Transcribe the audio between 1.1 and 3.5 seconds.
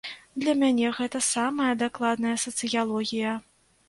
самая дакладная сацыялогія.